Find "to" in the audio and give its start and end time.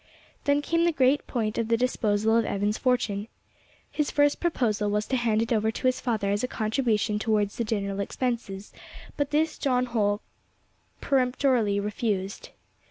5.05-5.15, 5.69-5.85